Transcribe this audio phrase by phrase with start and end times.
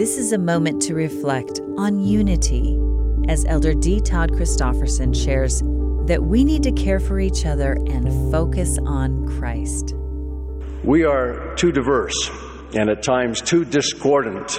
[0.00, 2.80] This is a moment to reflect on unity
[3.28, 4.00] as Elder D.
[4.00, 5.60] Todd Christofferson shares
[6.06, 9.94] that we need to care for each other and focus on Christ.
[10.82, 12.30] We are too diverse
[12.74, 14.58] and at times too discordant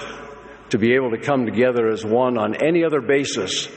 [0.70, 3.68] to be able to come together as one on any other basis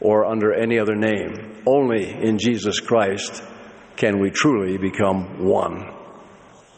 [0.00, 1.62] or under any other name.
[1.64, 3.40] Only in Jesus Christ
[3.94, 5.94] can we truly become one.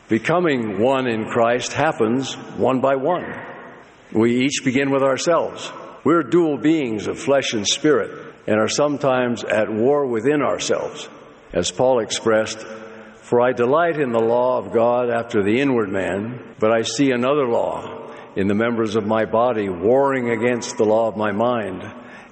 [0.09, 3.55] Becoming one in Christ happens one by one.
[4.13, 5.71] We each begin with ourselves.
[6.05, 11.09] We're dual beings of flesh and spirit and are sometimes at war within ourselves.
[11.53, 12.65] As Paul expressed,
[13.23, 17.11] For I delight in the law of God after the inward man, but I see
[17.11, 21.83] another law in the members of my body warring against the law of my mind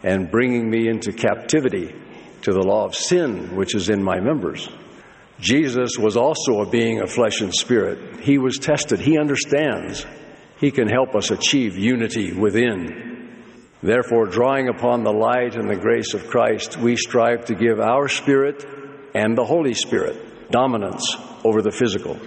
[0.04, 1.94] and bringing me into captivity
[2.42, 4.68] to the law of sin which is in my members.
[5.40, 8.20] Jesus was also a being of flesh and spirit.
[8.20, 9.00] He was tested.
[9.00, 10.06] He understands.
[10.64, 13.28] He can help us achieve unity within.
[13.82, 18.08] Therefore, drawing upon the light and the grace of Christ, we strive to give our
[18.08, 18.64] spirit
[19.14, 22.18] and the Holy Spirit dominance over the physical.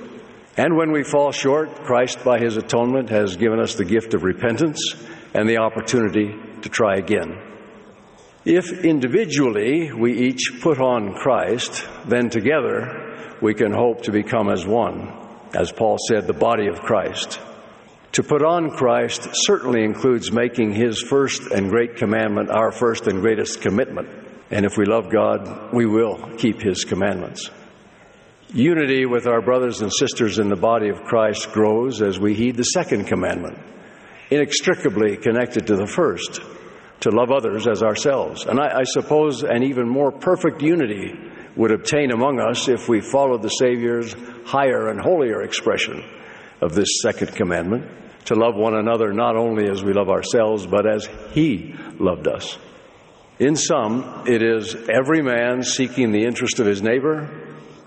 [0.56, 4.22] And when we fall short, Christ, by his atonement, has given us the gift of
[4.22, 4.94] repentance
[5.34, 7.42] and the opportunity to try again.
[8.46, 14.64] If individually we each put on Christ, then together we can hope to become as
[14.64, 15.12] one,
[15.56, 17.40] as Paul said, the body of Christ.
[18.18, 23.22] To put on Christ certainly includes making his first and great commandment our first and
[23.22, 24.10] greatest commitment.
[24.50, 27.52] And if we love God, we will keep his commandments.
[28.52, 32.56] Unity with our brothers and sisters in the body of Christ grows as we heed
[32.56, 33.60] the second commandment,
[34.32, 36.42] inextricably connected to the first
[37.02, 38.48] to love others as ourselves.
[38.48, 41.14] And I, I, suppose an even more perfect unity
[41.56, 46.04] would obtain among us if we followed the Savior's higher and holier expression
[46.64, 47.88] of this second commandment
[48.28, 52.58] to love one another not only as we love ourselves, but as He loved us.
[53.40, 57.30] In sum, it is every man seeking the interest of his neighbor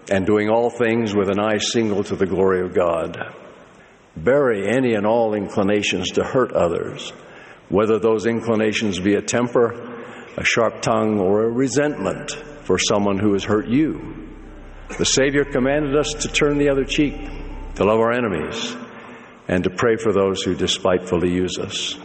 [0.09, 3.35] and doing all things with an eye single to the glory of God.
[4.17, 7.13] Bury any and all inclinations to hurt others
[7.71, 9.73] whether those inclinations be a temper,
[10.37, 12.33] a sharp tongue, or a resentment
[12.65, 14.29] for someone who has hurt you.
[14.99, 17.15] The Savior commanded us to turn the other cheek,
[17.77, 18.77] to love our enemies,
[19.51, 21.97] and to pray for those who despitefully use us.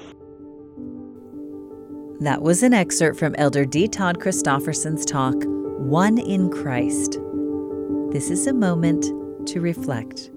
[2.20, 3.88] That was an excerpt from Elder D.
[3.88, 5.36] Todd Christofferson's talk,
[5.78, 7.20] One in Christ.
[8.12, 9.06] This is a moment
[9.50, 10.32] to reflect.